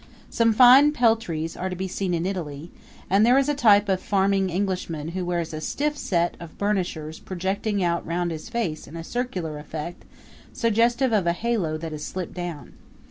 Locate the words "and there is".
3.07-3.47